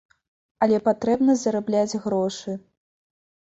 Але 0.65 0.79
патрэбна 0.87 1.37
зарабляць 1.43 1.99
грошы. 2.09 2.59